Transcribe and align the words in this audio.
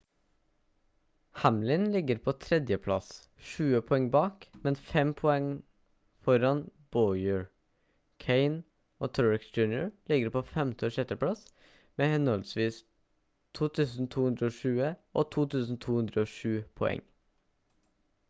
hamlin 1.39 1.83
ligger 1.95 2.21
på 2.27 2.31
3. 2.45 2.77
plass 2.85 3.09
20 3.49 3.81
poeng 3.89 4.07
bak 4.15 4.47
men 4.63 4.77
5 4.93 5.11
poeng 5.19 5.49
foran 6.29 6.63
bowyer 6.97 7.43
kahne 8.25 8.57
og 9.07 9.13
truex 9.19 9.45
jr 9.59 9.85
ligger 10.13 10.33
på 10.37 10.43
5. 10.55 10.73
og 10.89 10.97
6. 10.97 11.15
plass 11.25 11.45
med 12.01 12.11
henholdsvis 12.15 12.81
2220 13.61 14.83
og 15.23 15.31
2207 15.39 16.57
poeng 16.83 17.07